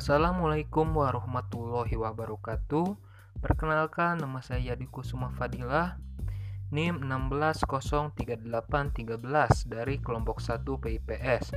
Assalamualaikum 0.00 0.96
warahmatullahi 0.96 1.92
wabarakatuh. 1.92 2.96
Perkenalkan 3.44 4.16
nama 4.16 4.40
saya 4.40 4.72
Yadi 4.72 4.88
Kusuma 4.88 5.28
Fadilah 5.36 6.00
NIM 6.72 7.04
16038313 7.04 8.48
dari 9.68 10.00
kelompok 10.00 10.40
1 10.40 10.64
PIPS. 10.64 11.52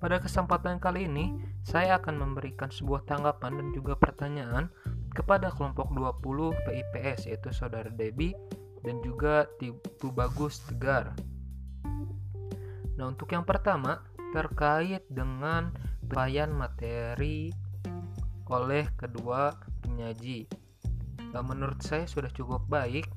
Pada 0.00 0.16
kesempatan 0.16 0.80
kali 0.80 1.12
ini, 1.12 1.36
saya 1.60 2.00
akan 2.00 2.16
memberikan 2.16 2.72
sebuah 2.72 3.04
tanggapan 3.04 3.60
dan 3.60 3.68
juga 3.76 4.00
pertanyaan 4.00 4.72
kepada 5.12 5.52
kelompok 5.52 5.92
20 5.92 6.56
PIPS 6.56 7.28
yaitu 7.28 7.52
Saudara 7.52 7.92
Debi 7.92 8.32
dan 8.80 8.96
juga 9.04 9.44
Tibu 9.60 10.08
Bagus 10.08 10.64
Tegar. 10.64 11.12
Nah, 12.96 13.12
untuk 13.12 13.28
yang 13.32 13.44
pertama 13.44 14.11
terkait 14.32 15.04
dengan 15.12 15.70
penyampaian 16.12 16.52
materi 16.52 17.48
oleh 18.52 18.84
kedua 19.00 19.56
penyaji. 19.80 20.44
Nah, 21.32 21.40
menurut 21.40 21.80
saya 21.80 22.04
sudah 22.04 22.28
cukup 22.28 22.68
baik 22.68 23.08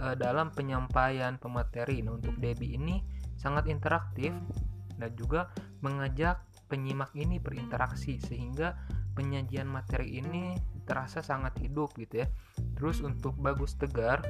eh, 0.00 0.16
dalam 0.16 0.48
penyampaian 0.48 1.36
pemateri. 1.36 2.00
Nah, 2.00 2.16
untuk 2.16 2.40
Debi 2.40 2.72
ini 2.72 3.04
sangat 3.36 3.68
interaktif 3.68 4.32
dan 4.96 5.12
juga 5.12 5.52
mengajak 5.84 6.40
penyimak 6.72 7.12
ini 7.12 7.36
berinteraksi 7.36 8.16
sehingga 8.16 8.72
penyajian 9.12 9.68
materi 9.68 10.24
ini 10.24 10.56
terasa 10.88 11.20
sangat 11.20 11.60
hidup 11.60 11.92
gitu 12.00 12.24
ya. 12.24 12.28
Terus 12.80 13.04
untuk 13.04 13.36
Bagus 13.36 13.76
Tegar 13.76 14.24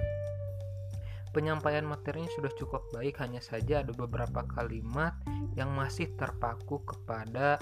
penyampaian 1.35 1.83
materinya 1.83 2.31
sudah 2.39 2.55
cukup 2.55 2.87
baik 2.95 3.19
hanya 3.19 3.43
saja 3.43 3.83
ada 3.83 3.91
beberapa 3.91 4.47
kalimat 4.47 5.19
yang 5.59 5.75
masih 5.75 6.15
terpaku 6.15 6.79
kepada 6.87 7.59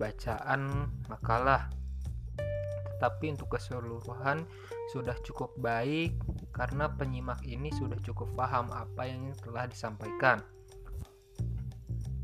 bacaan 0.00 0.88
makalah 1.12 1.68
tetapi 2.96 3.36
untuk 3.36 3.52
keseluruhan 3.52 4.48
sudah 4.96 5.14
cukup 5.20 5.52
baik 5.60 6.16
karena 6.56 6.88
penyimak 6.88 7.44
ini 7.44 7.68
sudah 7.76 8.00
cukup 8.00 8.32
paham 8.32 8.72
apa 8.72 9.04
yang 9.04 9.36
telah 9.44 9.68
disampaikan 9.68 10.40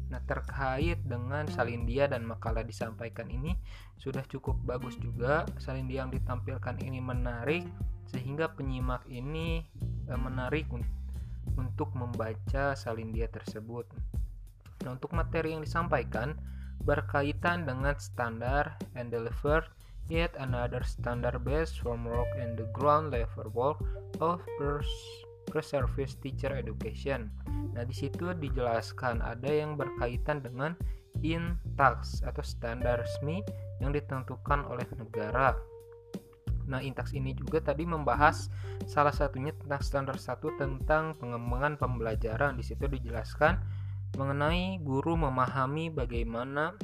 Nah, 0.09 0.25
terkait 0.25 0.97
dengan 1.05 1.45
salindia 1.53 2.09
dan 2.09 2.25
makalah 2.25 2.65
disampaikan 2.65 3.29
ini 3.29 3.53
sudah 4.01 4.25
cukup 4.25 4.57
bagus 4.65 4.97
juga. 4.97 5.45
Salindia 5.61 6.05
yang 6.05 6.13
ditampilkan 6.13 6.81
ini 6.81 6.97
menarik 6.97 7.69
sehingga 8.09 8.49
penyimak 8.57 9.05
ini 9.13 9.69
menarik 10.17 10.65
untuk 11.59 11.93
membaca 11.93 12.73
salindia 12.73 13.29
tersebut. 13.29 13.85
Nah, 14.87 14.95
untuk 14.95 15.13
materi 15.13 15.53
yang 15.53 15.67
disampaikan 15.67 16.39
berkaitan 16.87 17.67
dengan 17.67 17.99
standar 17.99 18.79
and 18.95 19.11
deliver 19.11 19.67
yet 20.09 20.33
another 20.39 20.81
standard 20.87 21.43
based 21.45 21.83
framework 21.83 22.31
and 22.39 22.57
the 22.57 22.65
ground 22.73 23.13
level 23.13 23.51
work 23.53 23.79
of 24.23 24.41
pre-service 25.51 26.17
teacher 26.23 26.55
education. 26.55 27.29
Nah, 27.75 27.85
di 27.85 27.93
situ 27.93 28.33
dijelaskan 28.33 29.21
ada 29.21 29.51
yang 29.51 29.77
berkaitan 29.77 30.41
dengan 30.41 30.79
in 31.27 31.59
tax 31.75 32.23
atau 32.23 32.45
standar 32.47 33.03
resmi 33.03 33.43
yang 33.83 33.91
ditentukan 33.91 34.63
oleh 34.71 34.87
negara 34.95 35.59
Nah, 36.69 36.85
Intax 36.85 37.17
ini 37.17 37.33
juga 37.33 37.65
tadi 37.65 37.89
membahas 37.89 38.53
salah 38.85 39.13
satunya 39.13 39.57
tentang 39.57 39.81
standar 39.81 40.17
satu 40.21 40.53
tentang 40.61 41.17
pengembangan 41.17 41.81
pembelajaran. 41.81 42.61
Di 42.61 42.65
situ 42.65 42.85
dijelaskan 42.85 43.57
mengenai 44.17 44.81
guru 44.85 45.17
memahami 45.17 45.89
bagaimana 45.89 46.77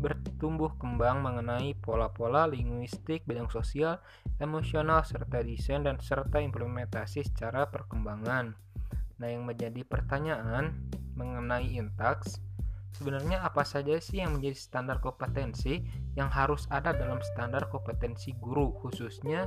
bertumbuh 0.00 0.72
kembang 0.80 1.20
mengenai 1.20 1.76
pola-pola 1.76 2.48
linguistik, 2.48 3.28
bidang 3.28 3.52
sosial, 3.52 4.00
emosional, 4.40 5.04
serta 5.04 5.44
desain 5.44 5.84
dan 5.84 6.00
serta 6.00 6.40
implementasi 6.40 7.20
secara 7.28 7.68
perkembangan. 7.68 8.56
Nah, 9.20 9.28
yang 9.28 9.44
menjadi 9.44 9.84
pertanyaan 9.84 10.88
mengenai 11.12 11.76
Intax 11.76 12.40
Sebenarnya 12.96 13.40
apa 13.40 13.62
saja 13.62 13.96
sih 14.02 14.20
yang 14.20 14.38
menjadi 14.38 14.58
standar 14.58 14.98
kompetensi 14.98 15.80
yang 16.18 16.28
harus 16.28 16.66
ada 16.68 16.90
dalam 16.92 17.22
standar 17.22 17.70
kompetensi 17.70 18.34
guru 18.36 18.74
khususnya 18.82 19.46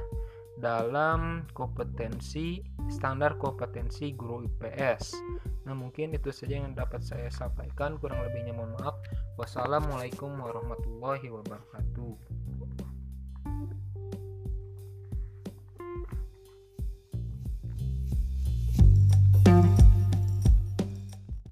dalam 0.57 1.49
kompetensi 1.57 2.61
standar 2.89 3.41
kompetensi 3.41 4.13
guru 4.13 4.45
IPS. 4.45 5.17
Nah, 5.65 5.73
mungkin 5.73 6.13
itu 6.13 6.29
saja 6.29 6.59
yang 6.59 6.75
dapat 6.75 7.01
saya 7.01 7.31
sampaikan. 7.31 7.97
Kurang 7.97 8.21
lebihnya 8.27 8.53
mohon 8.53 8.75
maaf. 8.77 8.99
Wassalamualaikum 9.39 10.29
warahmatullahi 10.37 11.25
wabarakatuh. 11.31 12.42